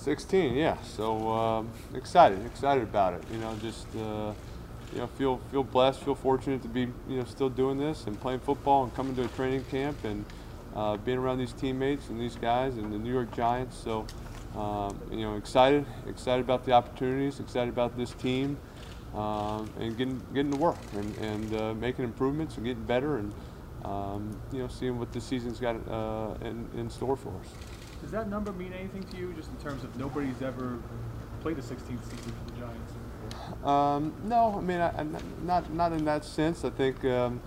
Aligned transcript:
16, 0.00 0.54
yeah. 0.54 0.80
So 0.82 1.30
um, 1.30 1.68
excited, 1.94 2.44
excited 2.46 2.82
about 2.82 3.14
it. 3.14 3.22
You 3.30 3.38
know, 3.38 3.54
just 3.60 3.86
uh, 3.96 4.32
you 4.92 4.98
know, 4.98 5.06
feel 5.06 5.40
feel 5.50 5.62
blessed, 5.62 6.00
feel 6.02 6.14
fortunate 6.14 6.62
to 6.62 6.68
be 6.68 6.88
you 7.08 7.18
know 7.18 7.24
still 7.24 7.50
doing 7.50 7.78
this 7.78 8.06
and 8.06 8.18
playing 8.18 8.40
football 8.40 8.84
and 8.84 8.94
coming 8.94 9.14
to 9.16 9.24
a 9.24 9.28
training 9.28 9.64
camp 9.70 10.02
and 10.04 10.24
uh, 10.74 10.96
being 10.96 11.18
around 11.18 11.38
these 11.38 11.52
teammates 11.52 12.08
and 12.08 12.18
these 12.18 12.36
guys 12.36 12.76
and 12.76 12.92
the 12.92 12.98
New 12.98 13.12
York 13.12 13.34
Giants. 13.36 13.76
So 13.76 14.06
um, 14.56 14.98
you 15.10 15.20
know, 15.20 15.36
excited, 15.36 15.84
excited 16.08 16.40
about 16.40 16.64
the 16.64 16.72
opportunities, 16.72 17.38
excited 17.38 17.68
about 17.68 17.96
this 17.96 18.12
team, 18.12 18.56
um, 19.14 19.70
and 19.78 19.96
getting 19.98 20.22
getting 20.32 20.50
to 20.52 20.58
work 20.58 20.78
and 20.94 21.16
and 21.18 21.54
uh, 21.54 21.74
making 21.74 22.06
improvements 22.06 22.56
and 22.56 22.64
getting 22.64 22.84
better 22.84 23.18
and 23.18 23.34
um, 23.84 24.34
you 24.50 24.60
know 24.60 24.68
seeing 24.68 24.98
what 24.98 25.12
the 25.12 25.20
season's 25.20 25.60
got 25.60 25.76
uh, 25.88 26.34
in, 26.40 26.66
in 26.74 26.88
store 26.88 27.16
for 27.16 27.28
us. 27.40 27.89
Does 28.00 28.10
that 28.12 28.28
number 28.28 28.52
mean 28.52 28.72
anything 28.72 29.02
to 29.04 29.16
you, 29.16 29.32
just 29.34 29.50
in 29.50 29.56
terms 29.56 29.84
of 29.84 29.94
nobody's 29.96 30.40
ever 30.42 30.78
played 31.42 31.58
a 31.58 31.62
16th 31.62 32.04
season 32.04 32.32
for 32.44 32.52
the 32.52 32.60
Giants? 32.60 33.64
Um, 33.64 34.12
no, 34.24 34.56
I 34.56 34.60
mean, 34.60 34.80
I, 34.80 34.88
I, 34.88 35.06
not 35.44 35.72
not 35.72 35.92
in 35.92 36.04
that 36.06 36.24
sense. 36.24 36.64
I 36.64 36.70
think 36.70 37.04
um, 37.04 37.40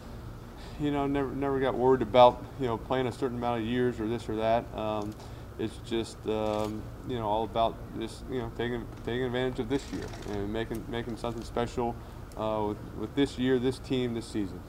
you 0.80 0.92
know 0.92 1.08
never 1.08 1.30
never 1.34 1.60
got 1.60 1.76
worried 1.76 2.02
about 2.02 2.44
you 2.60 2.68
know 2.68 2.78
playing 2.78 3.08
a 3.08 3.12
certain 3.12 3.38
amount 3.38 3.62
of 3.62 3.68
years 3.68 4.00
or 4.00 4.08
this 4.08 4.30
or 4.30 4.36
that. 4.36 4.66
Um, 4.78 5.14
it's 5.60 5.78
just 5.86 6.18
um, 6.28 6.82
you 7.08 7.18
know 7.18 7.28
all 7.28 7.44
about 7.44 7.76
just 8.00 8.24
you 8.30 8.40
know 8.40 8.52
taking 8.56 8.86
taking 9.06 9.24
advantage 9.24 9.60
of 9.60 9.70
this 9.70 9.84
year 9.92 10.06
and 10.30 10.52
making 10.52 10.84
making 10.88 11.18
something 11.18 11.44
special 11.44 11.96
uh, 12.38 12.66
with, 12.68 12.78
with 13.00 13.16
this 13.16 13.38
year, 13.38 13.60
this 13.60 13.80
team, 13.80 14.14
this 14.14 14.26
season. 14.26 14.60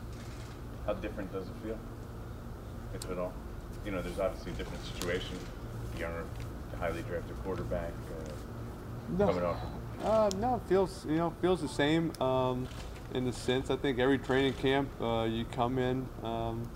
How 0.87 0.95
different 0.95 1.32
does 1.32 1.46
it 1.46 1.55
feel, 1.62 1.79
if 2.95 3.10
at 3.10 3.19
all? 3.19 3.32
You 3.85 3.93
know, 3.93 4.02
there's 4.02 4.19
obviously 4.19 4.52
a 4.52 4.55
different 4.57 4.85
situation 4.85 5.37
younger, 5.98 6.25
highly 6.79 7.03
drafted 7.03 7.37
quarterback 7.43 7.91
uh, 7.91 8.33
no. 9.19 9.27
coming 9.27 9.45
off? 9.45 9.57
Uh, 10.02 10.30
no, 10.39 10.57
it 10.57 10.69
feels 10.69 11.07
you 11.09 11.16
know 11.16 11.33
feels 11.41 11.60
the 11.60 11.68
same 11.68 12.13
um, 12.21 12.68
in 13.15 13.24
the 13.24 13.32
sense. 13.32 13.71
I 13.71 13.77
think 13.77 13.99
every 13.99 14.18
training 14.18 14.55
camp 14.55 14.88
uh, 15.01 15.24
you 15.24 15.45
come 15.52 15.79
in 15.79 16.07
um, 16.23 16.68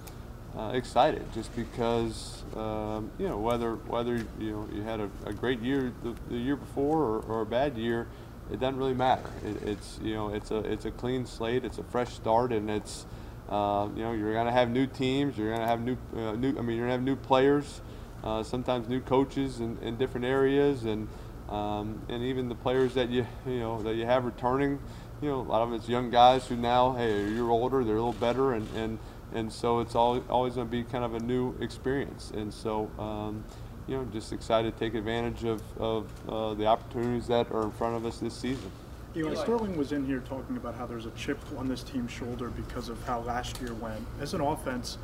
uh, 0.57 0.71
excited 0.73 1.25
just 1.35 1.55
because 1.55 2.45
um, 2.57 3.11
you 3.19 3.29
know 3.29 3.39
whether 3.39 3.75
whether 3.75 4.17
you 4.39 4.53
know 4.53 4.69
you 4.73 4.83
had 4.83 5.01
a, 5.01 5.11
a 5.27 5.33
great 5.33 5.61
year 5.61 5.93
the, 6.03 6.15
the 6.31 6.37
year 6.37 6.57
before 6.57 6.99
or, 6.99 7.21
or, 7.21 7.41
a 7.43 7.47
bad 7.47 7.77
year, 7.77 8.09
it 8.51 8.59
doesn't 8.61 8.79
really 8.79 8.95
matter. 8.95 9.31
It, 9.45 9.69
it's 9.69 9.99
you 10.03 10.15
know 10.15 10.33
it's 10.33 10.51
a 10.51 10.59
it's 10.59 10.85
a 10.85 10.91
clean 10.91 11.27
slate. 11.27 11.65
It's 11.65 11.79
a 11.79 11.85
fresh 11.85 12.15
start, 12.15 12.53
and 12.53 12.71
it's 12.71 13.05
uh, 13.49 13.89
you 13.95 14.03
know 14.03 14.13
you're 14.13 14.33
gonna 14.33 14.53
have 14.53 14.71
new 14.71 14.87
teams. 14.87 15.37
You're 15.37 15.53
gonna 15.53 15.67
have 15.67 15.81
new 15.81 15.99
uh, 16.17 16.33
new. 16.33 16.57
I 16.59 16.63
mean 16.63 16.77
you're 16.77 16.87
gonna 16.87 16.93
have 16.93 17.03
new 17.03 17.17
players 17.17 17.83
uh, 18.25 18.43
sometimes 18.43 18.89
new 18.89 19.01
coaches 19.01 19.61
in, 19.61 19.79
in 19.79 19.97
different 19.97 20.27
areas, 20.27 20.85
and 20.85 21.09
um, 21.49 22.01
and 22.09 22.23
even 22.23 22.49
the 22.49 22.55
players 22.55 22.95
that 22.95 23.09
you 23.09 23.27
you 23.47 23.61
know 23.61 23.83
that 23.83 23.95
you 23.95 24.07
have 24.07 24.25
returning. 24.25 24.79
You 25.21 25.31
know, 25.31 25.41
a 25.41 25.43
lot 25.43 25.63
of 25.63 25.73
it's 25.73 25.89
young 25.89 26.11
guys 26.11 26.47
who 26.47 26.57
now, 26.57 26.93
hey, 26.93 27.29
you're 27.33 27.51
older, 27.51 27.83
they're 27.83 27.97
a 27.97 27.99
little 27.99 28.13
better, 28.13 28.53
and 28.53 28.69
and 28.77 28.99
and 29.35 29.53
so 29.53 29.81
it's 29.81 29.95
all, 29.95 30.23
always 30.31 30.55
going 30.55 30.67
to 30.67 30.71
be 30.71 30.83
kind 30.85 31.05
of 31.05 31.15
a 31.15 31.21
new 31.21 31.55
experience. 31.61 32.31
And 32.35 32.53
so, 32.53 32.91
um, 32.99 33.45
you 33.87 33.97
know, 33.97 34.05
just 34.13 34.33
excited 34.33 34.73
to 34.73 34.79
take 34.79 34.95
advantage 34.95 35.45
of, 35.45 35.63
of 35.79 36.11
uh, 36.29 36.55
the 36.55 36.67
opportunities 36.67 37.27
that 37.27 37.51
are 37.53 37.65
in 37.65 37.73
front 37.73 37.97
of 37.97 38.07
us 38.07 38.19
this 38.19 38.35
season. 38.35 38.71
Eli, 39.17 39.35
Sterling 39.35 39.77
was 39.77 39.93
in 39.93 40.05
here 40.07 40.21
talking 40.21 40.57
about 40.57 40.75
how 40.75 40.87
there's 40.87 41.07
a 41.07 41.11
chip 41.13 41.39
on 41.57 41.67
this 41.67 41.83
team's 41.83 42.11
shoulder 42.11 42.51
because 42.51 42.89
of 42.89 43.03
how 43.05 43.21
last 43.21 43.61
year 43.61 43.75
went. 43.75 44.07
As 44.21 44.35
an 44.35 44.41
offense, 44.41 44.99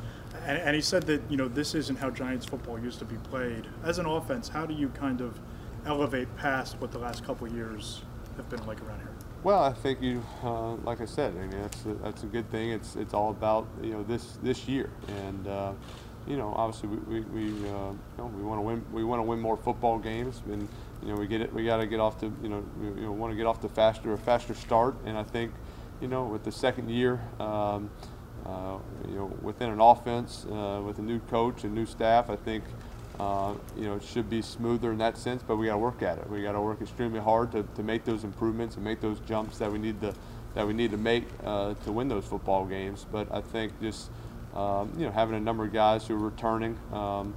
and, 0.45 0.57
and 0.59 0.75
he 0.75 0.81
said 0.81 1.03
that 1.03 1.21
you 1.29 1.37
know 1.37 1.47
this 1.47 1.75
isn't 1.75 1.97
how 1.97 2.09
Giants 2.09 2.45
football 2.45 2.79
used 2.79 2.99
to 2.99 3.05
be 3.05 3.15
played. 3.17 3.67
As 3.83 3.99
an 3.99 4.05
offense, 4.05 4.47
how 4.47 4.65
do 4.65 4.73
you 4.73 4.89
kind 4.89 5.21
of 5.21 5.39
elevate 5.85 6.33
past 6.37 6.79
what 6.79 6.91
the 6.91 6.99
last 6.99 7.25
couple 7.25 7.47
years 7.51 8.01
have 8.37 8.49
been 8.49 8.65
like 8.65 8.81
around 8.81 8.99
here? 8.99 9.11
Well, 9.43 9.63
I 9.63 9.73
think 9.73 10.01
you, 10.01 10.23
uh, 10.43 10.73
like 10.77 11.01
I 11.01 11.05
said, 11.05 11.33
I 11.35 11.41
mean, 11.41 11.61
that's 11.61 11.85
a, 11.85 11.93
that's 11.95 12.23
a 12.23 12.27
good 12.27 12.49
thing. 12.51 12.71
It's 12.71 12.95
it's 12.95 13.13
all 13.13 13.31
about 13.31 13.67
you 13.81 13.91
know 13.93 14.03
this 14.03 14.37
this 14.43 14.67
year, 14.67 14.89
and 15.07 15.47
uh, 15.47 15.73
you 16.27 16.37
know 16.37 16.53
obviously 16.55 16.89
we 16.89 17.21
we, 17.21 17.21
we 17.21 17.69
uh, 17.69 17.91
you 17.91 17.97
know, 18.17 18.25
we 18.37 18.43
want 18.43 18.59
to 18.59 18.61
win 18.61 18.85
we 18.93 19.03
want 19.03 19.19
to 19.19 19.23
win 19.23 19.39
more 19.39 19.57
football 19.57 19.97
games, 19.97 20.41
and 20.51 20.67
you 21.01 21.09
know 21.09 21.15
we 21.15 21.27
get 21.27 21.41
it 21.41 21.53
we 21.53 21.65
got 21.65 21.77
to 21.77 21.87
get 21.87 21.99
off 21.99 22.19
to 22.19 22.31
you 22.41 22.49
know 22.49 22.63
we, 22.79 22.87
you 23.01 23.07
know 23.07 23.11
want 23.11 23.31
to 23.31 23.37
get 23.37 23.45
off 23.45 23.61
to 23.61 23.69
faster 23.69 24.13
a 24.13 24.17
faster 24.17 24.53
start, 24.53 24.95
and 25.05 25.17
I 25.17 25.23
think 25.23 25.51
you 26.01 26.07
know 26.07 26.25
with 26.25 26.43
the 26.43 26.51
second 26.51 26.89
year. 26.89 27.19
Um, 27.39 27.89
uh, 28.45 28.77
you 29.07 29.15
know, 29.15 29.25
within 29.41 29.69
an 29.69 29.79
offense 29.79 30.45
uh, 30.45 30.81
with 30.85 30.99
a 30.99 31.01
new 31.01 31.19
coach 31.19 31.63
and 31.63 31.73
new 31.73 31.85
staff, 31.85 32.29
I 32.29 32.35
think 32.35 32.63
uh, 33.19 33.53
you 33.75 33.85
know 33.85 33.95
it 33.95 34.03
should 34.03 34.29
be 34.29 34.41
smoother 34.41 34.91
in 34.91 34.97
that 34.99 35.17
sense. 35.17 35.41
But 35.41 35.55
we 35.57 35.67
got 35.67 35.73
to 35.73 35.77
work 35.79 36.01
at 36.01 36.17
it. 36.17 36.29
We 36.29 36.41
got 36.41 36.51
to 36.51 36.61
work 36.61 36.81
extremely 36.81 37.19
hard 37.19 37.51
to, 37.53 37.63
to 37.63 37.83
make 37.83 38.05
those 38.05 38.23
improvements 38.23 38.75
and 38.75 38.83
make 38.83 39.01
those 39.01 39.19
jumps 39.21 39.57
that 39.57 39.71
we 39.71 39.79
need 39.79 39.99
to 40.01 40.13
that 40.53 40.65
we 40.65 40.73
need 40.73 40.91
to 40.91 40.97
make 40.97 41.25
uh, 41.43 41.73
to 41.85 41.91
win 41.91 42.07
those 42.07 42.25
football 42.25 42.65
games. 42.65 43.05
But 43.11 43.31
I 43.31 43.41
think 43.41 43.79
just 43.81 44.09
um, 44.53 44.93
you 44.97 45.05
know 45.05 45.11
having 45.11 45.35
a 45.35 45.39
number 45.39 45.65
of 45.65 45.73
guys 45.73 46.07
who 46.07 46.15
are 46.15 46.29
returning. 46.29 46.77
Um, 46.93 47.33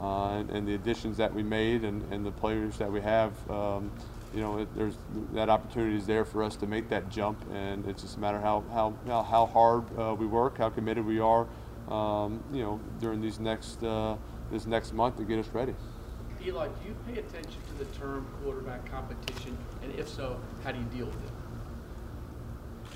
uh, 0.00 0.38
and, 0.38 0.50
and, 0.50 0.68
the 0.68 0.74
additions 0.74 1.16
that 1.16 1.34
we 1.34 1.42
made 1.42 1.82
and, 1.82 2.12
and 2.12 2.24
the 2.24 2.30
players 2.30 2.78
that 2.78 2.92
we 2.92 3.00
have, 3.00 3.32
um, 3.50 3.90
you 4.34 4.40
know, 4.40 4.58
it, 4.58 4.68
there's 4.76 4.94
that 5.32 5.48
opportunity 5.48 5.96
is 5.96 6.06
there 6.06 6.24
for 6.24 6.42
us 6.42 6.56
to 6.56 6.66
make 6.66 6.88
that 6.90 7.08
jump, 7.08 7.38
and 7.52 7.86
it's 7.86 8.02
just 8.02 8.16
a 8.16 8.20
matter 8.20 8.40
how 8.40 8.62
how 8.72 8.94
how 9.22 9.46
hard 9.46 9.84
uh, 9.98 10.14
we 10.14 10.26
work, 10.26 10.58
how 10.58 10.68
committed 10.68 11.04
we 11.04 11.18
are, 11.18 11.46
um, 11.88 12.42
you 12.52 12.62
know, 12.62 12.80
during 13.00 13.20
these 13.20 13.40
next 13.40 13.82
uh, 13.82 14.16
this 14.50 14.66
next 14.66 14.92
month 14.92 15.16
to 15.16 15.24
get 15.24 15.38
us 15.38 15.48
ready. 15.52 15.74
Eli, 16.44 16.68
do 16.68 16.74
you 16.88 16.94
pay 17.06 17.20
attention 17.20 17.60
to 17.68 17.84
the 17.84 17.98
term 17.98 18.26
quarterback 18.42 18.88
competition, 18.90 19.56
and 19.82 19.94
if 19.94 20.08
so, 20.08 20.38
how 20.62 20.72
do 20.72 20.78
you 20.78 20.84
deal 20.86 21.06
with 21.06 21.24
it? 21.24 21.30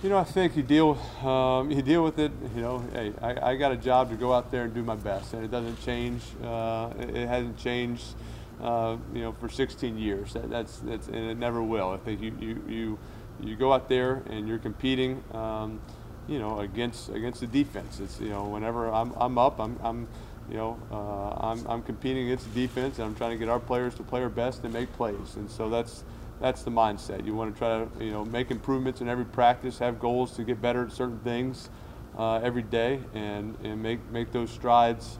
You 0.03 0.09
know, 0.09 0.19
I 0.19 0.25
think 0.25 0.57
you 0.57 0.63
deal 0.63 0.99
um, 1.25 1.71
you 1.71 1.81
deal 1.81 2.05
with 2.05 2.19
it. 2.19 2.33
You 2.55 2.61
know, 2.61 2.85
hey, 2.93 3.13
I, 3.23 3.51
I, 3.53 3.57
got 3.57 3.73
a 3.73 3.77
job 3.77 4.11
to 4.11 4.17
go 4.17 4.33
out 4.33 4.51
there 4.51 4.65
and 4.65 4.75
do 4.75 4.83
my 4.83 4.97
best, 4.97 5.33
and 5.33 5.45
it 5.45 5.51
doesn't 5.51 5.81
change. 5.83 6.23
Uh, 6.43 6.91
it, 6.99 7.17
it 7.17 7.29
hasn't 7.29 7.57
changed 7.57 8.15
uh, 8.63 8.97
you 9.13 9.21
know, 9.21 9.33
for 9.33 9.49
16 9.49 9.99
years. 9.99 10.33
That, 10.35 10.49
that's, 10.49 10.79
that's, 10.79 11.09
and 11.09 11.17
it 11.17 11.37
never 11.37 11.63
will. 11.63 11.91
I 11.91 11.97
think 11.99 12.21
you, 12.23 12.35
you, 12.41 12.65
you, 12.69 12.99
you 13.41 13.57
go 13.57 13.73
out 13.73 13.89
there 13.89 14.23
and 14.31 14.49
you're 14.49 14.59
competing, 14.59 15.23
um, 15.33 15.81
you 16.29 16.39
know, 16.39 16.61
against, 16.61 17.09
against 17.09 17.41
the 17.41 17.47
defense. 17.47 18.01
It's, 18.01 18.21
you 18.21 18.29
know, 18.29 18.45
whenever 18.45 18.89
I'm, 18.89 19.13
I'm 19.17 19.37
up, 19.37 19.59
I'm, 19.59 19.79
I'm 19.83 20.09
you 20.49 20.57
know, 20.57 20.79
uh, 20.91 21.47
I'm, 21.47 21.67
I'm 21.67 21.83
competing 21.83 22.27
against 22.27 22.53
the 22.53 22.61
defense 22.67 22.99
and 22.99 23.07
I'm 23.07 23.15
trying 23.15 23.33
to 23.33 23.37
get 23.37 23.49
our 23.49 23.61
players 23.61 23.95
to 23.97 24.03
play 24.03 24.23
our 24.23 24.29
best 24.29 24.65
and 24.65 24.73
make 24.73 24.93
plays. 24.93 25.37
And 25.37 25.51
so 25.51 25.69
that's, 25.69 26.05
that's 26.41 26.63
the 26.63 26.71
mindset. 26.71 27.25
You 27.25 27.35
want 27.35 27.55
to 27.55 27.59
try 27.59 27.85
to, 27.85 28.05
you 28.05 28.11
know, 28.11 28.25
make 28.25 28.51
improvements 28.51 29.01
in 29.01 29.09
every 29.09 29.25
practice, 29.25 29.79
have 29.79 29.99
goals 29.99 30.37
to 30.37 30.45
get 30.45 30.61
better 30.61 30.85
at 30.87 30.93
certain 30.93 31.21
things 31.21 31.71
uh, 32.19 32.37
every 32.37 32.63
day 32.63 33.01
and, 33.15 33.57
and 33.65 33.83
make, 33.83 34.09
make 34.11 34.33
those 34.33 34.51
strides 34.51 35.19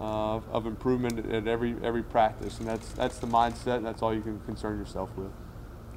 uh, 0.00 0.40
of 0.52 0.66
improvement 0.66 1.30
at 1.32 1.46
every 1.46 1.76
every 1.82 2.02
practice, 2.02 2.58
and 2.58 2.68
that's 2.68 2.88
that's 2.92 3.18
the 3.18 3.26
mindset, 3.26 3.76
and 3.76 3.86
that's 3.86 4.02
all 4.02 4.14
you 4.14 4.22
can 4.22 4.40
concern 4.40 4.78
yourself 4.78 5.10
with. 5.16 5.30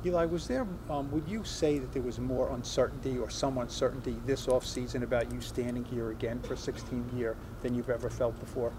Eli, 0.06 0.26
was 0.26 0.48
there? 0.48 0.68
Um, 0.90 1.12
would 1.12 1.28
you 1.28 1.44
say 1.44 1.80
that 1.80 1.92
there 1.92 2.04
was 2.04 2.20
more 2.20 2.52
uncertainty 2.52 3.18
or 3.18 3.30
some 3.30 3.58
uncertainty 3.58 4.16
this 4.26 4.48
off 4.48 4.66
season 4.66 5.04
about 5.04 5.32
you 5.32 5.42
standing 5.42 5.84
here 5.84 6.12
again 6.12 6.40
for 6.42 6.56
16th 6.56 7.18
year 7.18 7.36
than 7.62 7.74
you've 7.74 7.90
ever 7.90 8.10
felt 8.10 8.40
before? 8.40 8.72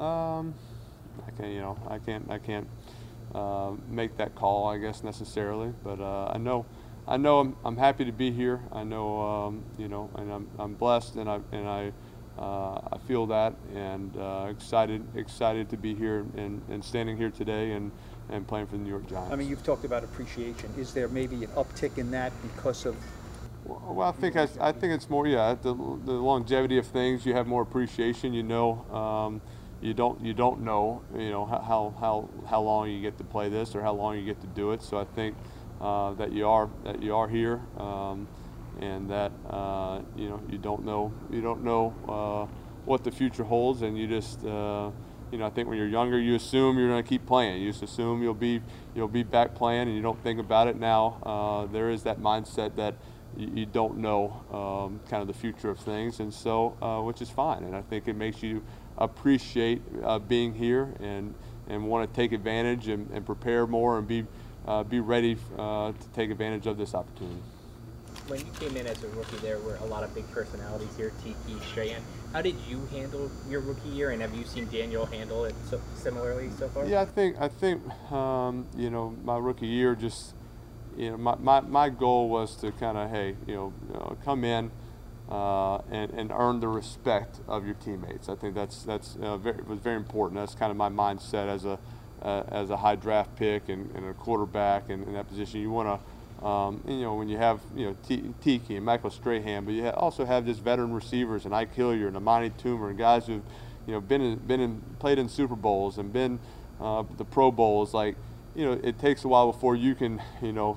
Um, 0.00 0.54
I 1.26 1.30
can't, 1.32 1.52
you 1.52 1.60
know, 1.60 1.78
I 1.88 1.98
can't, 1.98 2.30
I 2.30 2.38
can't 2.38 2.66
uh, 3.34 3.72
make 3.88 4.16
that 4.16 4.34
call, 4.34 4.66
I 4.68 4.78
guess 4.78 5.04
necessarily, 5.04 5.72
but 5.82 6.00
uh, 6.00 6.32
I 6.32 6.38
know. 6.38 6.66
I 7.06 7.18
know 7.18 7.38
I'm, 7.40 7.54
I'm 7.66 7.76
happy 7.76 8.06
to 8.06 8.12
be 8.12 8.30
here. 8.30 8.62
I 8.72 8.82
know, 8.82 9.20
um, 9.20 9.62
you 9.76 9.88
know, 9.88 10.08
and 10.14 10.32
I'm, 10.32 10.48
I'm 10.58 10.72
blessed, 10.72 11.16
and 11.16 11.28
I 11.28 11.38
and 11.52 11.68
I 11.68 11.92
uh, 12.38 12.80
I 12.92 12.98
feel 13.06 13.26
that 13.26 13.54
and 13.74 14.16
uh, 14.16 14.46
excited 14.50 15.02
excited 15.14 15.68
to 15.70 15.76
be 15.76 15.94
here 15.94 16.26
and, 16.36 16.60
and 16.68 16.84
standing 16.84 17.16
here 17.16 17.30
today 17.30 17.72
and, 17.72 17.92
and 18.28 18.46
playing 18.46 18.66
for 18.66 18.72
the 18.72 18.82
New 18.82 18.90
York 18.90 19.08
Giants. 19.08 19.32
I 19.32 19.36
mean, 19.36 19.48
you've 19.48 19.62
talked 19.62 19.84
about 19.84 20.02
appreciation. 20.02 20.72
Is 20.76 20.92
there 20.92 21.08
maybe 21.08 21.44
an 21.44 21.50
uptick 21.50 21.96
in 21.98 22.10
that 22.10 22.32
because 22.42 22.86
of? 22.86 22.96
Well, 23.64 24.08
I 24.08 24.12
think 24.12 24.36
I, 24.36 24.48
I 24.60 24.72
think 24.72 24.92
it's 24.92 25.08
more 25.08 25.26
yeah 25.26 25.54
the, 25.54 25.72
the 25.72 26.12
longevity 26.12 26.76
of 26.78 26.86
things. 26.86 27.24
You 27.24 27.34
have 27.34 27.46
more 27.46 27.62
appreciation. 27.62 28.34
You 28.34 28.42
know, 28.42 28.84
um, 28.92 29.40
you 29.80 29.94
don't 29.94 30.20
you 30.20 30.34
don't 30.34 30.60
know 30.62 31.02
you 31.16 31.30
know 31.30 31.46
how 31.46 31.94
how 32.00 32.28
how 32.48 32.60
long 32.60 32.90
you 32.90 33.00
get 33.00 33.16
to 33.18 33.24
play 33.24 33.48
this 33.48 33.76
or 33.76 33.82
how 33.82 33.92
long 33.92 34.18
you 34.18 34.24
get 34.24 34.40
to 34.40 34.46
do 34.48 34.72
it. 34.72 34.82
So 34.82 34.98
I 34.98 35.04
think 35.04 35.36
uh, 35.80 36.14
that 36.14 36.32
you 36.32 36.48
are 36.48 36.68
that 36.82 37.00
you 37.00 37.14
are 37.14 37.28
here. 37.28 37.60
Um, 37.78 38.26
and 38.80 39.10
that 39.10 39.32
uh, 39.48 40.00
you 40.16 40.28
know 40.28 40.40
you 40.48 40.58
don't 40.58 40.84
know 40.84 41.12
you 41.30 41.40
don't 41.40 41.62
know 41.62 41.94
uh, 42.08 42.52
what 42.84 43.04
the 43.04 43.10
future 43.10 43.44
holds, 43.44 43.82
and 43.82 43.98
you 43.98 44.06
just 44.06 44.44
uh, 44.44 44.90
you 45.30 45.38
know 45.38 45.46
I 45.46 45.50
think 45.50 45.68
when 45.68 45.78
you're 45.78 45.88
younger 45.88 46.18
you 46.18 46.34
assume 46.34 46.78
you're 46.78 46.88
going 46.88 47.02
to 47.02 47.08
keep 47.08 47.26
playing. 47.26 47.62
You 47.62 47.70
just 47.70 47.82
assume 47.82 48.22
you'll 48.22 48.34
be 48.34 48.60
you'll 48.94 49.08
be 49.08 49.22
back 49.22 49.54
playing, 49.54 49.88
and 49.88 49.96
you 49.96 50.02
don't 50.02 50.22
think 50.22 50.40
about 50.40 50.68
it. 50.68 50.78
Now 50.78 51.18
uh, 51.22 51.72
there 51.72 51.90
is 51.90 52.02
that 52.04 52.20
mindset 52.20 52.76
that 52.76 52.94
you, 53.36 53.66
don't 53.66 53.98
know 53.98 54.44
um, 54.52 55.00
kind 55.10 55.20
of 55.20 55.26
the 55.26 55.34
future 55.34 55.68
of 55.68 55.78
things, 55.80 56.20
and 56.20 56.32
so 56.32 56.76
uh, 56.80 57.02
which 57.02 57.20
is 57.20 57.28
fine, 57.28 57.64
and 57.64 57.74
I 57.74 57.82
think 57.82 58.06
it 58.06 58.14
makes 58.14 58.42
you 58.42 58.62
appreciate 58.96 59.82
uh, 60.04 60.18
being 60.20 60.54
here 60.54 60.94
and 61.00 61.34
and 61.66 61.86
want 61.88 62.08
to 62.08 62.14
take 62.14 62.32
advantage 62.32 62.88
and, 62.88 63.10
and 63.10 63.24
prepare 63.24 63.66
more 63.66 63.98
and 63.98 64.06
be 64.06 64.24
be 64.88 65.00
ready 65.00 65.34
to 65.56 65.94
take 66.14 66.30
advantage 66.30 66.66
of 66.66 66.76
this 66.78 66.94
opportunity. 66.94 67.40
When 68.26 68.40
you 68.40 68.52
came 68.58 68.76
in 68.76 68.86
as 68.86 69.02
a 69.02 69.08
rookie, 69.08 69.36
there 69.38 69.58
were 69.58 69.76
a 69.76 69.84
lot 69.84 70.02
of 70.02 70.14
big 70.14 70.30
personalities 70.30 70.96
here, 70.96 71.12
Tiki, 71.22 71.60
Strahan. 71.70 72.02
How 72.32 72.40
did 72.40 72.56
you 72.68 72.86
handle 72.90 73.30
your 73.50 73.60
rookie 73.60 73.90
year, 73.90 74.10
and 74.10 74.22
have 74.22 74.34
you 74.34 74.44
seen 74.46 74.66
Daniel 74.70 75.04
handle 75.04 75.44
it 75.44 75.54
so, 75.68 75.80
similarly 75.94 76.50
so 76.58 76.68
far? 76.68 76.86
Yeah, 76.86 77.02
I 77.02 77.04
think 77.04 77.36
I 77.38 77.48
think 77.48 77.82
um, 78.10 78.66
you 78.76 78.88
know 78.88 79.14
my 79.24 79.36
rookie 79.36 79.66
year 79.66 79.94
just 79.94 80.34
you 80.96 81.10
know 81.10 81.18
my, 81.18 81.34
my, 81.36 81.60
my 81.60 81.88
goal 81.90 82.30
was 82.30 82.56
to 82.56 82.72
kind 82.72 82.96
of 82.96 83.10
hey 83.10 83.36
you 83.46 83.54
know, 83.54 83.72
you 83.88 83.94
know 83.94 84.16
come 84.24 84.42
in 84.42 84.70
uh, 85.30 85.78
and, 85.90 86.10
and 86.12 86.32
earn 86.32 86.60
the 86.60 86.68
respect 86.68 87.40
of 87.46 87.66
your 87.66 87.74
teammates. 87.74 88.28
I 88.28 88.36
think 88.36 88.54
that's 88.54 88.82
that's 88.84 89.16
uh, 89.20 89.36
very, 89.36 89.62
was 89.62 89.78
very 89.80 89.96
important. 89.96 90.40
That's 90.40 90.54
kind 90.54 90.70
of 90.70 90.76
my 90.76 90.88
mindset 90.88 91.48
as 91.48 91.64
a 91.64 91.78
uh, 92.22 92.42
as 92.48 92.70
a 92.70 92.76
high 92.76 92.96
draft 92.96 93.36
pick 93.36 93.68
and, 93.68 93.90
and 93.94 94.06
a 94.06 94.14
quarterback 94.14 94.88
in, 94.88 95.02
in 95.04 95.12
that 95.12 95.28
position. 95.28 95.60
You 95.60 95.70
want 95.70 95.88
to 95.88 96.13
um, 96.42 96.82
you 96.86 97.00
know, 97.00 97.14
when 97.14 97.28
you 97.28 97.38
have, 97.38 97.60
you 97.74 97.86
know, 97.86 97.96
Tiki 98.42 98.76
and 98.76 98.84
Michael 98.84 99.10
Strahan, 99.10 99.64
but 99.64 99.72
you 99.72 99.84
ha- 99.84 99.90
also 99.90 100.24
have 100.24 100.44
just 100.44 100.60
veteran 100.60 100.92
receivers 100.92 101.44
and 101.44 101.54
Ike 101.54 101.74
Hilliard 101.74 102.08
and 102.08 102.16
Amani 102.16 102.50
Toomer 102.50 102.90
and 102.90 102.98
guys 102.98 103.26
who've, 103.26 103.42
you 103.86 103.92
know, 103.92 104.00
been 104.00 104.20
in, 104.20 104.38
been 104.38 104.60
in, 104.60 104.82
played 104.98 105.18
in 105.18 105.28
Super 105.28 105.56
Bowls 105.56 105.98
and 105.98 106.12
been 106.12 106.38
uh, 106.80 107.04
the 107.16 107.24
Pro 107.24 107.50
Bowls. 107.50 107.94
Like, 107.94 108.16
you 108.54 108.64
know, 108.64 108.72
it 108.82 108.98
takes 108.98 109.24
a 109.24 109.28
while 109.28 109.50
before 109.52 109.76
you 109.76 109.94
can, 109.94 110.20
you 110.42 110.52
know, 110.52 110.76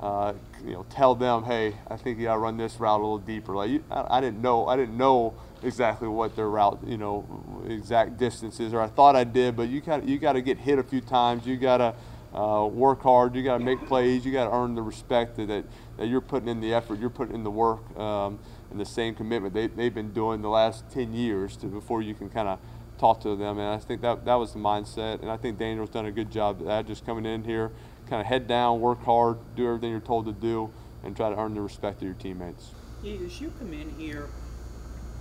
uh, 0.00 0.32
you 0.64 0.72
know, 0.72 0.84
tell 0.90 1.14
them, 1.14 1.44
hey, 1.44 1.76
I 1.88 1.96
think 1.96 2.18
you 2.18 2.24
got 2.24 2.34
to 2.34 2.40
run 2.40 2.56
this 2.56 2.80
route 2.80 2.98
a 2.98 3.02
little 3.02 3.18
deeper. 3.18 3.54
Like, 3.54 3.70
you, 3.70 3.84
I, 3.90 4.18
I 4.18 4.20
didn't 4.20 4.42
know, 4.42 4.66
I 4.66 4.76
didn't 4.76 4.96
know 4.96 5.34
exactly 5.62 6.08
what 6.08 6.34
their 6.34 6.48
route, 6.48 6.80
you 6.84 6.96
know, 6.96 7.24
exact 7.68 8.18
distances, 8.18 8.74
or 8.74 8.80
I 8.80 8.88
thought 8.88 9.14
I 9.14 9.22
did, 9.24 9.56
but 9.56 9.68
you 9.68 9.80
got 9.80 10.04
you 10.04 10.18
got 10.18 10.32
to 10.32 10.42
get 10.42 10.58
hit 10.58 10.78
a 10.78 10.82
few 10.82 11.00
times. 11.00 11.46
You 11.46 11.56
got 11.56 11.76
to 11.76 11.94
uh, 12.34 12.66
work 12.70 13.02
hard. 13.02 13.34
You 13.34 13.42
got 13.42 13.58
to 13.58 13.64
make 13.64 13.86
plays. 13.86 14.24
You 14.24 14.32
got 14.32 14.44
to 14.44 14.54
earn 14.54 14.74
the 14.74 14.82
respect 14.82 15.36
that, 15.36 15.48
that, 15.48 15.64
that 15.98 16.06
you're 16.08 16.20
putting 16.20 16.48
in 16.48 16.60
the 16.60 16.72
effort. 16.74 16.98
You're 16.98 17.10
putting 17.10 17.34
in 17.34 17.44
the 17.44 17.50
work 17.50 17.96
um, 17.98 18.38
and 18.70 18.80
the 18.80 18.86
same 18.86 19.14
commitment 19.14 19.54
they, 19.54 19.66
they've 19.66 19.94
been 19.94 20.12
doing 20.12 20.42
the 20.42 20.48
last 20.48 20.90
10 20.90 21.12
years 21.12 21.56
to 21.58 21.66
before 21.66 22.02
you 22.02 22.14
can 22.14 22.30
kind 22.30 22.48
of 22.48 22.58
talk 22.98 23.20
to 23.20 23.36
them. 23.36 23.58
And 23.58 23.68
I 23.68 23.78
think 23.78 24.00
that 24.02 24.24
that 24.24 24.34
was 24.34 24.52
the 24.52 24.58
mindset. 24.58 25.20
And 25.20 25.30
I 25.30 25.36
think 25.36 25.58
Daniel's 25.58 25.90
done 25.90 26.06
a 26.06 26.12
good 26.12 26.30
job 26.30 26.60
of 26.60 26.66
that. 26.66 26.86
Just 26.86 27.04
coming 27.04 27.26
in 27.26 27.44
here, 27.44 27.70
kind 28.08 28.20
of 28.20 28.26
head 28.26 28.46
down, 28.46 28.80
work 28.80 29.02
hard, 29.04 29.38
do 29.56 29.66
everything 29.66 29.90
you're 29.90 30.00
told 30.00 30.26
to 30.26 30.32
do, 30.32 30.70
and 31.02 31.16
try 31.16 31.28
to 31.28 31.36
earn 31.36 31.54
the 31.54 31.60
respect 31.60 31.98
of 31.98 32.04
your 32.04 32.14
teammates. 32.14 32.70
As 33.04 33.40
you 33.40 33.52
come 33.58 33.72
in 33.72 33.90
here, 33.98 34.28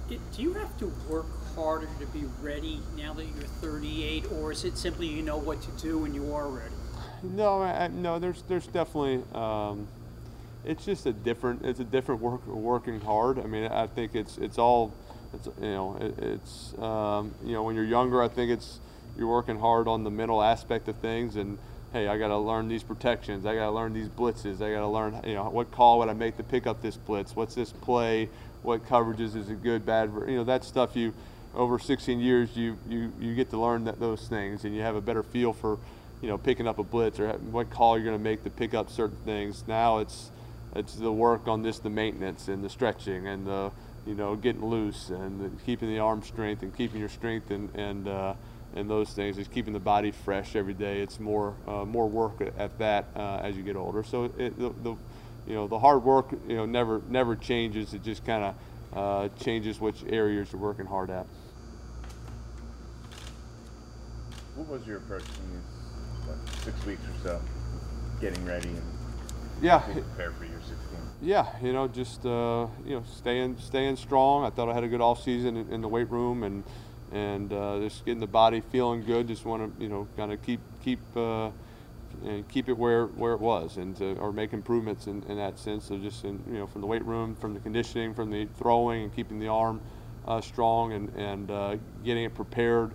do 0.07 0.41
you 0.41 0.53
have 0.53 0.77
to 0.77 0.87
work 1.09 1.25
harder 1.55 1.87
to 1.99 2.05
be 2.07 2.25
ready 2.41 2.81
now 2.97 3.13
that 3.13 3.25
you're 3.25 3.47
38, 3.61 4.31
or 4.31 4.51
is 4.51 4.63
it 4.63 4.77
simply 4.77 5.07
you 5.07 5.21
know 5.21 5.37
what 5.37 5.61
to 5.61 5.71
do 5.81 6.05
and 6.05 6.13
you 6.13 6.33
are 6.33 6.47
ready? 6.47 6.75
No, 7.23 7.61
I, 7.61 7.87
no. 7.87 8.19
There's 8.19 8.43
there's 8.47 8.67
definitely 8.67 9.23
um, 9.33 9.87
it's 10.65 10.85
just 10.85 11.05
a 11.05 11.13
different 11.13 11.65
it's 11.65 11.79
a 11.79 11.83
different 11.83 12.21
work 12.21 12.45
working 12.47 12.99
hard. 13.01 13.39
I 13.39 13.43
mean, 13.43 13.65
I 13.71 13.87
think 13.87 14.15
it's 14.15 14.37
it's 14.37 14.57
all 14.57 14.93
it's 15.33 15.47
you 15.59 15.67
know 15.67 15.97
it, 15.99 16.17
it's 16.19 16.73
um, 16.79 17.33
you 17.43 17.53
know 17.53 17.63
when 17.63 17.75
you're 17.75 17.85
younger, 17.85 18.21
I 18.21 18.27
think 18.27 18.51
it's 18.51 18.79
you're 19.17 19.27
working 19.27 19.59
hard 19.59 19.87
on 19.87 20.03
the 20.03 20.11
mental 20.11 20.41
aspect 20.41 20.87
of 20.87 20.95
things 20.97 21.35
and 21.35 21.57
hey, 21.93 22.07
I 22.07 22.17
got 22.17 22.29
to 22.29 22.37
learn 22.37 22.67
these 22.67 22.83
protections. 22.83 23.45
I 23.45 23.55
got 23.55 23.65
to 23.65 23.71
learn 23.71 23.93
these 23.93 24.07
blitzes. 24.07 24.61
I 24.61 24.71
got 24.71 24.79
to 24.79 24.87
learn, 24.87 25.21
you 25.25 25.33
know, 25.33 25.49
what 25.49 25.71
call 25.71 25.99
would 25.99 26.09
I 26.09 26.13
make 26.13 26.37
to 26.37 26.43
pick 26.43 26.65
up 26.65 26.81
this 26.81 26.95
blitz? 26.95 27.35
What's 27.35 27.55
this 27.55 27.71
play? 27.71 28.29
What 28.61 28.85
coverages 28.87 29.35
is 29.35 29.49
it 29.49 29.61
good, 29.61 29.85
bad? 29.85 30.11
You 30.27 30.37
know, 30.37 30.43
that 30.45 30.63
stuff 30.63 30.95
you, 30.95 31.13
over 31.53 31.79
16 31.79 32.19
years, 32.19 32.55
you, 32.55 32.77
you, 32.87 33.11
you 33.19 33.35
get 33.35 33.49
to 33.49 33.57
learn 33.57 33.83
that, 33.85 33.99
those 33.99 34.27
things 34.27 34.63
and 34.63 34.73
you 34.73 34.81
have 34.81 34.95
a 34.95 35.01
better 35.01 35.23
feel 35.23 35.51
for, 35.51 35.79
you 36.21 36.27
know, 36.27 36.37
picking 36.37 36.67
up 36.67 36.79
a 36.79 36.83
blitz 36.83 37.19
or 37.19 37.31
what 37.33 37.69
call 37.69 37.97
you're 37.97 38.05
going 38.05 38.17
to 38.17 38.23
make 38.23 38.43
to 38.43 38.49
pick 38.49 38.73
up 38.73 38.89
certain 38.89 39.17
things. 39.25 39.63
Now 39.67 39.99
it's 39.99 40.31
it's 40.75 40.95
the 40.95 41.11
work 41.11 41.47
on 41.47 41.63
this, 41.63 41.79
the 41.79 41.89
maintenance 41.89 42.47
and 42.47 42.63
the 42.63 42.69
stretching 42.69 43.27
and 43.27 43.45
the 43.45 43.71
you 44.05 44.15
know 44.15 44.35
getting 44.35 44.65
loose 44.65 45.09
and 45.09 45.41
the, 45.41 45.63
keeping 45.63 45.89
the 45.89 45.99
arm 45.99 46.23
strength 46.23 46.63
and 46.63 46.75
keeping 46.75 46.99
your 46.99 47.09
strength 47.09 47.51
and 47.51 47.73
and 47.75 48.07
uh, 48.07 48.33
and 48.75 48.89
those 48.89 49.11
things. 49.11 49.37
It's 49.37 49.49
keeping 49.49 49.73
the 49.73 49.79
body 49.79 50.11
fresh 50.11 50.55
every 50.55 50.73
day. 50.73 51.01
It's 51.01 51.19
more 51.19 51.55
uh, 51.67 51.85
more 51.85 52.07
work 52.07 52.41
at, 52.41 52.57
at 52.57 52.77
that 52.79 53.07
uh, 53.15 53.39
as 53.41 53.57
you 53.57 53.63
get 53.63 53.75
older. 53.75 54.03
So 54.03 54.25
it, 54.37 54.57
the, 54.57 54.73
the 54.83 54.95
you 55.47 55.55
know 55.55 55.67
the 55.67 55.79
hard 55.79 56.03
work 56.03 56.31
you 56.47 56.55
know 56.55 56.65
never 56.65 57.01
never 57.09 57.35
changes. 57.35 57.93
It 57.93 58.03
just 58.03 58.25
kind 58.25 58.43
of 58.43 58.55
uh, 58.97 59.29
changes 59.43 59.79
which 59.79 60.03
areas 60.07 60.51
you're 60.51 60.61
working 60.61 60.85
hard 60.85 61.09
at. 61.09 61.25
What 64.55 64.67
was 64.67 64.85
your 64.85 64.97
approach 64.97 65.23
these 65.23 65.37
what, 65.37 65.70
six 66.63 66.85
weeks 66.85 67.01
or 67.03 67.23
so, 67.23 67.41
getting 68.19 68.43
ready 68.45 68.69
and 68.69 68.83
Yeah, 69.61 69.85
being 69.85 70.03
prepared 70.03 70.35
for 70.35 70.45
your 70.45 70.59
16? 70.59 70.77
Yeah, 71.21 71.47
you 71.61 71.73
know, 71.73 71.87
just 71.87 72.25
uh, 72.25 72.67
you 72.85 72.95
know, 72.95 73.03
staying 73.11 73.57
staying 73.59 73.95
strong. 73.95 74.43
I 74.43 74.49
thought 74.49 74.69
I 74.69 74.73
had 74.73 74.83
a 74.83 74.87
good 74.87 75.01
off 75.01 75.23
season 75.23 75.55
in, 75.57 75.71
in 75.71 75.81
the 75.81 75.87
weight 75.87 76.09
room 76.09 76.43
and 76.43 76.63
and 77.11 77.51
uh, 77.51 77.79
just 77.79 78.05
getting 78.05 78.21
the 78.21 78.27
body 78.27 78.61
feeling 78.71 79.03
good. 79.03 79.27
Just 79.27 79.45
want 79.45 79.77
to 79.77 79.83
you 79.83 79.89
know 79.89 80.07
kind 80.17 80.31
of 80.31 80.41
keep 80.41 80.59
keep 80.83 80.99
uh, 81.15 81.51
and 82.25 82.47
keep 82.49 82.69
it 82.69 82.77
where 82.77 83.07
where 83.07 83.33
it 83.33 83.39
was 83.39 83.77
and 83.77 83.95
to, 83.97 84.15
or 84.15 84.31
make 84.31 84.53
improvements 84.53 85.07
in, 85.07 85.23
in 85.23 85.37
that 85.37 85.59
sense. 85.59 85.85
So 85.85 85.97
just 85.97 86.23
in, 86.25 86.43
you 86.47 86.57
know 86.59 86.67
from 86.67 86.81
the 86.81 86.87
weight 86.87 87.05
room, 87.05 87.35
from 87.35 87.53
the 87.53 87.59
conditioning, 87.59 88.13
from 88.13 88.31
the 88.31 88.47
throwing 88.57 89.03
and 89.03 89.15
keeping 89.15 89.39
the 89.39 89.47
arm 89.47 89.79
uh, 90.27 90.41
strong 90.41 90.93
and 90.93 91.09
and 91.15 91.51
uh, 91.51 91.77
getting 92.03 92.23
it 92.23 92.33
prepared. 92.33 92.91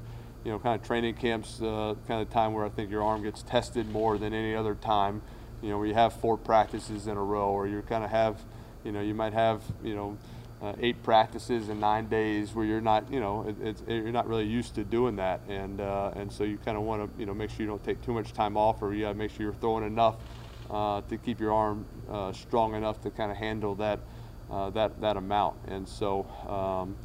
You 0.46 0.52
know, 0.52 0.58
kind 0.60 0.80
of 0.80 0.86
training 0.86 1.14
camps, 1.14 1.60
uh, 1.60 1.94
kind 2.06 2.22
of 2.22 2.30
time 2.30 2.54
where 2.54 2.64
I 2.64 2.68
think 2.68 2.90
your 2.90 3.02
arm 3.02 3.22
gets 3.22 3.42
tested 3.42 3.90
more 3.90 4.16
than 4.16 4.32
any 4.32 4.54
other 4.54 4.76
time 4.76 5.20
you 5.62 5.70
know, 5.70 5.78
where 5.78 5.86
you 5.86 5.94
have 5.94 6.12
four 6.12 6.36
practices 6.36 7.06
in 7.06 7.16
a 7.16 7.22
row, 7.22 7.48
or 7.48 7.66
you 7.66 7.82
kind 7.82 8.04
of 8.04 8.10
have, 8.10 8.40
you 8.84 8.92
know, 8.92 9.00
you 9.00 9.14
might 9.14 9.32
have, 9.32 9.62
you 9.82 9.94
know, 9.94 10.16
uh, 10.62 10.72
eight 10.80 11.02
practices 11.02 11.68
in 11.68 11.80
nine 11.80 12.08
days 12.08 12.54
where 12.54 12.64
you're 12.64 12.80
not, 12.80 13.10
you 13.12 13.20
know, 13.20 13.46
it, 13.46 13.56
it's, 13.60 13.82
you're 13.88 14.12
not 14.12 14.26
really 14.26 14.46
used 14.46 14.74
to 14.74 14.84
doing 14.84 15.16
that, 15.16 15.40
and 15.48 15.80
uh, 15.80 16.12
and 16.16 16.32
so 16.32 16.44
you 16.44 16.56
kind 16.58 16.76
of 16.76 16.82
want 16.82 17.02
to, 17.02 17.20
you 17.20 17.26
know, 17.26 17.34
make 17.34 17.50
sure 17.50 17.60
you 17.60 17.66
don't 17.66 17.84
take 17.84 18.00
too 18.02 18.12
much 18.12 18.32
time 18.32 18.56
off, 18.56 18.80
or 18.80 18.94
you 18.94 19.02
got 19.02 19.10
to 19.10 19.14
make 19.14 19.30
sure 19.30 19.42
you're 19.42 19.54
throwing 19.54 19.84
enough 19.84 20.16
uh, 20.70 21.00
to 21.02 21.16
keep 21.18 21.40
your 21.40 21.52
arm 21.52 21.84
uh, 22.10 22.32
strong 22.32 22.74
enough 22.74 23.00
to 23.02 23.10
kind 23.10 23.30
of 23.30 23.36
handle 23.36 23.74
that 23.74 23.98
uh, 24.50 24.70
that 24.70 25.00
that 25.00 25.16
amount, 25.16 25.56
and 25.68 25.88
so. 25.88 26.26
Um, 26.48 26.96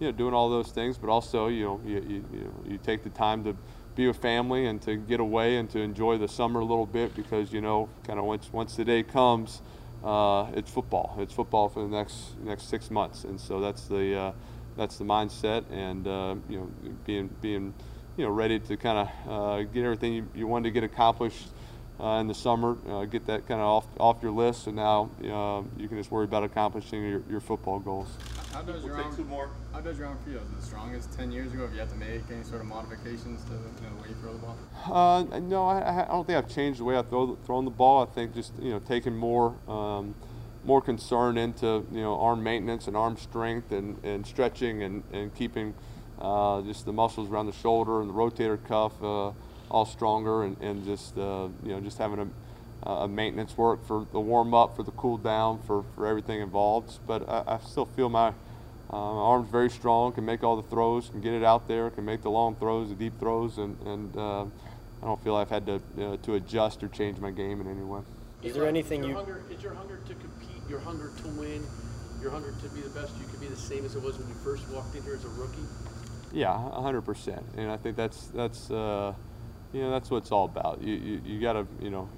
you 0.00 0.06
know, 0.06 0.12
doing 0.12 0.34
all 0.34 0.50
those 0.50 0.70
things, 0.70 0.98
but 0.98 1.08
also, 1.08 1.46
you 1.48 1.64
know, 1.64 1.80
you, 1.84 1.94
you, 1.94 2.24
you, 2.32 2.44
know, 2.44 2.54
you 2.66 2.78
take 2.78 3.04
the 3.04 3.10
time 3.10 3.44
to 3.44 3.56
be 3.94 4.06
with 4.06 4.16
family 4.16 4.66
and 4.66 4.80
to 4.82 4.96
get 4.96 5.20
away 5.20 5.56
and 5.58 5.70
to 5.70 5.78
enjoy 5.78 6.16
the 6.18 6.28
summer 6.28 6.60
a 6.60 6.64
little 6.64 6.86
bit 6.86 7.14
because 7.14 7.52
you 7.52 7.60
know 7.60 7.88
kind 8.06 8.18
of 8.18 8.24
once 8.24 8.48
once 8.52 8.76
the 8.76 8.84
day 8.84 9.02
comes 9.02 9.60
uh, 10.04 10.46
it's 10.54 10.70
football. 10.70 11.16
It's 11.18 11.32
football 11.32 11.68
for 11.68 11.82
the 11.82 11.88
next 11.88 12.38
next 12.42 12.68
six 12.68 12.90
months. 12.90 13.24
And 13.24 13.40
so 13.40 13.60
that's 13.60 13.86
the 13.86 14.16
uh, 14.16 14.32
that's 14.76 14.96
the 14.96 15.04
mindset 15.04 15.64
and 15.70 16.06
uh, 16.06 16.36
you 16.48 16.58
know 16.58 16.70
being 17.04 17.28
being 17.40 17.74
you 18.16 18.24
know 18.24 18.30
ready 18.30 18.58
to 18.58 18.76
kind 18.76 18.98
of 18.98 19.30
uh, 19.30 19.62
get 19.64 19.84
everything 19.84 20.14
you, 20.14 20.28
you 20.34 20.46
wanted 20.46 20.64
to 20.64 20.70
get 20.70 20.84
accomplished 20.84 21.48
uh, 21.98 22.18
in 22.20 22.28
the 22.28 22.34
summer, 22.34 22.78
uh, 22.88 23.04
get 23.04 23.26
that 23.26 23.46
kind 23.46 23.60
of 23.60 23.66
off 23.66 23.86
off 23.98 24.22
your 24.22 24.32
list, 24.32 24.66
and 24.66 24.76
now 24.76 25.10
you 25.76 25.88
can 25.88 25.98
just 25.98 26.10
worry 26.10 26.24
about 26.24 26.44
accomplishing 26.44 27.02
your, 27.02 27.22
your 27.28 27.40
football 27.40 27.78
goals. 27.78 28.08
How 28.52 28.62
does 28.62 28.84
your 28.84 28.94
We'll 28.94 29.04
arm, 29.04 29.10
take 29.14 29.24
two 29.24 29.30
more. 29.30 29.50
How 29.72 29.80
does 29.80 29.98
your 29.98 30.08
arm 30.08 30.18
feel? 30.24 30.38
Is 30.38 30.50
it 30.50 30.58
as 30.58 30.64
strong 30.64 30.94
as 30.94 31.06
10 31.06 31.30
years 31.30 31.52
ago? 31.52 31.62
Have 31.62 31.72
you 31.72 31.78
had 31.78 31.88
to 31.90 31.96
make 31.96 32.22
any 32.30 32.42
sort 32.42 32.60
of 32.60 32.66
modifications 32.66 33.44
to 33.44 33.52
you 33.52 33.58
know, 33.58 33.96
the 33.96 34.02
way 34.02 34.08
you 34.08 34.14
throw 34.16 34.32
the 34.32 34.38
ball? 34.38 34.56
Uh, 34.90 35.38
no, 35.40 35.66
I, 35.66 36.04
I 36.04 36.08
don't 36.08 36.26
think 36.26 36.36
I've 36.36 36.48
changed 36.48 36.80
the 36.80 36.84
way 36.84 36.98
I 36.98 37.02
throw 37.02 37.36
throwing 37.46 37.64
the 37.64 37.70
ball. 37.70 38.02
I 38.02 38.06
think 38.06 38.34
just 38.34 38.52
you 38.60 38.70
know 38.70 38.80
taking 38.80 39.16
more 39.16 39.54
um, 39.68 40.14
more 40.64 40.82
concern 40.82 41.38
into 41.38 41.86
you 41.92 42.00
know 42.00 42.18
arm 42.18 42.42
maintenance 42.42 42.88
and 42.88 42.96
arm 42.96 43.16
strength 43.16 43.70
and, 43.72 44.02
and 44.04 44.26
stretching 44.26 44.82
and 44.82 45.04
and 45.12 45.34
keeping 45.34 45.74
uh, 46.20 46.60
just 46.62 46.86
the 46.86 46.92
muscles 46.92 47.30
around 47.30 47.46
the 47.46 47.52
shoulder 47.52 48.00
and 48.00 48.10
the 48.10 48.14
rotator 48.14 48.58
cuff 48.66 48.92
uh, 49.02 49.30
all 49.70 49.86
stronger 49.86 50.42
and, 50.42 50.60
and 50.60 50.84
just 50.84 51.16
uh, 51.16 51.48
you 51.62 51.70
know 51.70 51.80
just 51.80 51.98
having 51.98 52.18
a, 52.18 52.26
a 52.82 53.08
maintenance 53.08 53.56
work 53.56 53.86
for 53.86 54.06
the 54.12 54.20
warm 54.20 54.54
up, 54.54 54.76
for 54.76 54.82
the 54.82 54.92
cool 54.92 55.18
down, 55.18 55.60
for, 55.66 55.84
for 55.94 56.06
everything 56.06 56.40
involved. 56.40 56.98
But 57.06 57.28
I, 57.28 57.44
I 57.46 57.58
still 57.58 57.86
feel 57.86 58.08
my 58.08 58.28
uh, 58.92 58.96
my 58.96 59.22
arm's 59.22 59.48
very 59.48 59.70
strong, 59.70 60.12
can 60.12 60.24
make 60.24 60.42
all 60.42 60.56
the 60.56 60.68
throws, 60.68 61.10
can 61.10 61.20
get 61.20 61.32
it 61.32 61.44
out 61.44 61.68
there, 61.68 61.90
can 61.90 62.04
make 62.04 62.22
the 62.22 62.30
long 62.30 62.56
throws, 62.56 62.88
the 62.88 62.96
deep 62.96 63.20
throws, 63.20 63.58
and, 63.58 63.80
and 63.86 64.16
uh, 64.16 64.42
I 64.42 65.06
don't 65.06 65.22
feel 65.22 65.36
I've 65.36 65.50
had 65.50 65.64
to 65.66 65.74
uh, 66.00 66.16
to 66.16 66.34
adjust 66.34 66.82
or 66.82 66.88
change 66.88 67.18
my 67.20 67.30
game 67.30 67.60
in 67.60 67.68
any 67.68 67.82
way. 67.82 68.00
Is 68.42 68.54
there 68.54 68.66
anything 68.66 69.00
your 69.02 69.10
you- 69.10 69.16
Hunger, 69.16 69.42
is 69.50 69.62
your 69.62 69.74
hunger 69.74 70.00
to 70.08 70.14
compete, 70.14 70.62
your 70.68 70.80
hunger 70.80 71.12
to 71.22 71.28
win, 71.28 71.64
your 72.20 72.30
hunger 72.30 72.52
to 72.62 72.68
be 72.70 72.80
the 72.80 72.88
best 72.90 73.12
you 73.20 73.26
could 73.28 73.40
be 73.40 73.46
the 73.46 73.56
same 73.56 73.84
as 73.84 73.94
it 73.94 74.02
was 74.02 74.18
when 74.18 74.28
you 74.28 74.34
first 74.42 74.68
walked 74.70 74.94
in 74.96 75.02
here 75.02 75.14
as 75.14 75.24
a 75.24 75.28
rookie? 75.28 75.58
Yeah, 76.32 76.56
hundred 76.72 77.02
percent, 77.02 77.44
and 77.56 77.70
I 77.70 77.76
think 77.76 77.96
that's 77.96 78.26
that's 78.28 78.70
uh, 78.70 79.14
you 79.72 79.80
know 79.80 79.90
that's 79.90 80.10
what 80.10 80.18
it's 80.18 80.32
all 80.32 80.44
about. 80.46 80.82
You 80.82 80.94
you, 80.94 81.20
you 81.24 81.40
got 81.40 81.54
to 81.54 81.66
you 81.80 81.90
know 81.90 82.08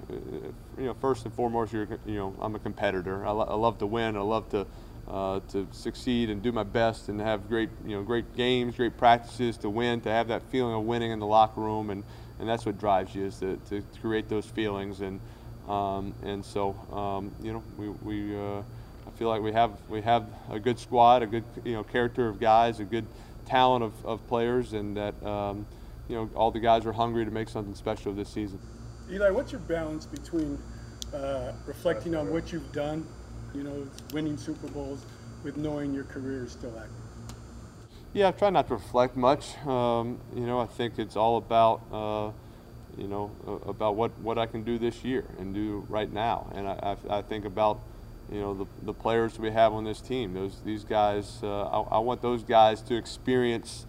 you 0.77 0.85
know 0.85 0.93
first 0.95 1.25
and 1.25 1.33
foremost 1.33 1.73
you're 1.73 1.87
you 2.05 2.15
know 2.15 2.35
I'm 2.41 2.55
a 2.55 2.59
competitor. 2.59 3.25
I, 3.25 3.31
lo- 3.31 3.47
I 3.49 3.55
love 3.55 3.77
to 3.79 3.85
win. 3.87 4.17
I 4.17 4.21
love 4.21 4.49
to 4.49 4.65
uh, 5.07 5.39
to 5.49 5.67
succeed 5.71 6.29
and 6.29 6.41
do 6.41 6.51
my 6.51 6.63
best 6.63 7.09
and 7.09 7.19
have 7.19 7.47
great 7.49 7.69
you 7.85 7.95
know 7.95 8.03
great 8.03 8.35
games, 8.35 8.75
great 8.75 8.97
practices 8.97 9.57
to 9.57 9.69
win, 9.69 10.01
to 10.01 10.09
have 10.09 10.27
that 10.29 10.43
feeling 10.49 10.73
of 10.73 10.83
winning 10.83 11.11
in 11.11 11.19
the 11.19 11.27
locker 11.27 11.61
room 11.61 11.89
and 11.89 12.03
and 12.39 12.49
that's 12.49 12.65
what 12.65 12.77
drives 12.79 13.13
you 13.15 13.25
is 13.25 13.37
to, 13.37 13.57
to 13.69 13.83
create 14.01 14.27
those 14.29 14.45
feelings 14.45 15.01
and 15.01 15.19
um, 15.67 16.13
and 16.23 16.43
so 16.43 16.71
um, 16.91 17.31
you 17.41 17.53
know 17.53 17.63
we, 17.77 17.89
we 17.89 18.35
uh, 18.35 18.59
I 19.07 19.11
feel 19.17 19.29
like 19.29 19.41
we 19.41 19.51
have 19.51 19.71
we 19.89 20.01
have 20.01 20.25
a 20.49 20.59
good 20.59 20.79
squad, 20.79 21.23
a 21.23 21.27
good 21.27 21.43
you 21.63 21.73
know 21.73 21.83
character 21.83 22.27
of 22.27 22.39
guys, 22.39 22.79
a 22.79 22.83
good 22.85 23.05
talent 23.45 23.83
of, 23.83 24.05
of 24.05 24.27
players, 24.27 24.73
and 24.73 24.97
that 24.97 25.21
um, 25.25 25.65
you 26.07 26.15
know 26.15 26.29
all 26.35 26.51
the 26.51 26.59
guys 26.59 26.85
were 26.85 26.93
hungry 26.93 27.25
to 27.25 27.31
make 27.31 27.49
something 27.49 27.75
special 27.75 28.13
this 28.13 28.29
season. 28.29 28.59
Eli, 29.11 29.29
what's 29.29 29.51
your 29.51 29.61
balance 29.61 30.05
between 30.05 30.57
uh, 31.13 31.51
reflecting 31.65 32.15
on 32.15 32.31
what 32.31 32.51
you've 32.51 32.71
done, 32.71 33.05
you 33.53 33.63
know, 33.63 33.87
winning 34.13 34.37
Super 34.37 34.67
Bowls, 34.67 35.05
with 35.43 35.57
knowing 35.57 35.93
your 35.93 36.05
career 36.05 36.45
is 36.45 36.51
still 36.51 36.73
active? 36.77 37.03
Yeah, 38.13 38.27
I 38.27 38.31
try 38.31 38.49
not 38.49 38.67
to 38.67 38.75
reflect 38.75 39.17
much. 39.17 39.57
Um, 39.65 40.19
you 40.35 40.45
know, 40.45 40.59
I 40.59 40.67
think 40.67 40.99
it's 40.99 41.15
all 41.15 41.37
about, 41.37 41.81
uh, 41.91 42.31
you 42.95 43.07
know, 43.07 43.31
uh, 43.47 43.69
about 43.69 43.95
what, 43.95 44.17
what 44.19 44.37
I 44.37 44.45
can 44.45 44.63
do 44.63 44.77
this 44.77 45.03
year 45.03 45.25
and 45.39 45.53
do 45.53 45.85
right 45.89 46.11
now. 46.11 46.51
And 46.53 46.67
I, 46.67 46.95
I, 47.09 47.17
I 47.17 47.21
think 47.23 47.45
about, 47.45 47.79
you 48.31 48.39
know, 48.39 48.53
the, 48.53 48.65
the 48.83 48.93
players 48.93 49.39
we 49.39 49.49
have 49.51 49.73
on 49.73 49.83
this 49.83 49.99
team. 49.99 50.33
Those 50.33 50.61
these 50.63 50.83
guys, 50.83 51.39
uh, 51.41 51.63
I, 51.63 51.95
I 51.95 51.99
want 51.99 52.21
those 52.21 52.43
guys 52.43 52.81
to 52.83 52.95
experience 52.95 53.87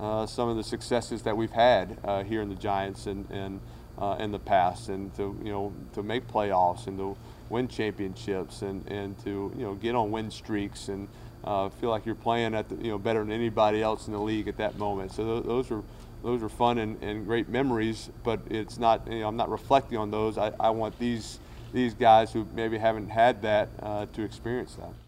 uh, 0.00 0.26
some 0.26 0.48
of 0.48 0.56
the 0.56 0.64
successes 0.64 1.22
that 1.22 1.36
we've 1.36 1.50
had 1.50 1.98
uh, 2.04 2.22
here 2.22 2.40
in 2.42 2.48
the 2.48 2.54
Giants 2.54 3.06
and 3.06 3.28
and 3.30 3.60
uh, 3.98 4.16
in 4.20 4.30
the 4.30 4.38
past, 4.38 4.88
and 4.88 5.14
to 5.16 5.36
you 5.42 5.52
know 5.52 5.72
to 5.94 6.02
make 6.02 6.26
playoffs 6.28 6.86
and 6.86 6.98
to 6.98 7.16
win 7.50 7.66
championships 7.68 8.62
and 8.62 8.86
and 8.88 9.18
to 9.24 9.52
you 9.56 9.64
know 9.64 9.74
get 9.74 9.94
on 9.94 10.10
win 10.10 10.30
streaks 10.30 10.88
and 10.88 11.08
uh, 11.44 11.68
feel 11.68 11.90
like 11.90 12.06
you're 12.06 12.14
playing 12.14 12.54
at 12.54 12.68
the, 12.68 12.76
you 12.76 12.90
know 12.90 12.98
better 12.98 13.20
than 13.20 13.32
anybody 13.32 13.82
else 13.82 14.06
in 14.06 14.12
the 14.12 14.20
league 14.20 14.48
at 14.48 14.56
that 14.56 14.78
moment. 14.78 15.12
So 15.12 15.24
th- 15.24 15.46
those 15.46 15.70
are 15.70 15.82
those 16.22 16.42
are 16.42 16.48
fun 16.48 16.78
and, 16.78 17.02
and 17.02 17.26
great 17.26 17.48
memories, 17.48 18.10
but 18.22 18.40
it's 18.50 18.78
not 18.78 19.10
you 19.10 19.20
know 19.20 19.28
I'm 19.28 19.36
not 19.36 19.50
reflecting 19.50 19.98
on 19.98 20.10
those. 20.10 20.38
I, 20.38 20.52
I 20.60 20.70
want 20.70 20.98
these 20.98 21.40
these 21.72 21.94
guys 21.94 22.32
who 22.32 22.46
maybe 22.54 22.78
haven't 22.78 23.08
had 23.08 23.42
that 23.42 23.68
uh, 23.82 24.06
to 24.12 24.22
experience 24.22 24.74
that. 24.76 25.07